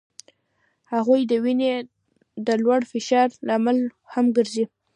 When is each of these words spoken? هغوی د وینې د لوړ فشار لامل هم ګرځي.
هغوی 0.93 1.21
د 1.31 1.33
وینې 1.43 1.71
د 2.47 2.49
لوړ 2.63 2.81
فشار 2.91 3.27
لامل 3.47 3.77
هم 4.13 4.25
ګرځي. 4.37 4.65